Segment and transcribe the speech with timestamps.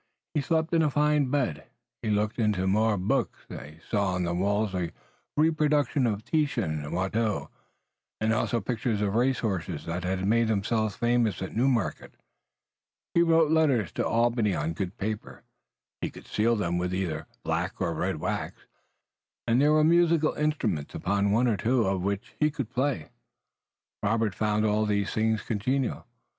[0.33, 1.65] He slept in a fine bed,
[2.01, 4.75] he looked into more books, he saw on the walls
[5.37, 7.51] reproductions of Titian and Watteau,
[8.19, 12.15] and also pictures of race horses that had made themselves famous at Newmarket,
[13.13, 15.43] he wrote letters to Albany on good paper,
[16.01, 18.65] he could seal them with either black or red wax,
[19.45, 23.11] and there were musical instruments upon one or two of which he could play.
[24.01, 26.07] Robert found all these things congenial.